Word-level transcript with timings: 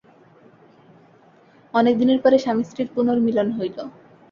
অনেকদিনের 1.73 2.19
পরে 2.21 2.37
স্বামীস্ত্রীর 2.39 2.87
পুনর্মিলন 2.95 3.47
হইল। 3.51 3.77